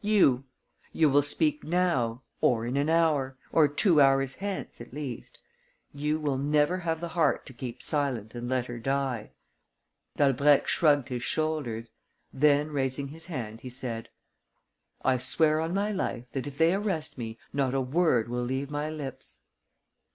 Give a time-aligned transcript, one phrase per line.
[0.00, 0.44] "You.
[0.94, 5.40] You will speak now, or in an hour, or two hours hence at least.
[5.92, 9.32] You will never have the heart to keep silent and let her die."
[10.18, 11.92] Dalbrèque shrugged his shoulders.
[12.32, 14.08] Then, raising his hand, he said:
[15.04, 18.70] "I swear on my life that, if they arrest me, not a word will leave
[18.70, 19.40] my lips."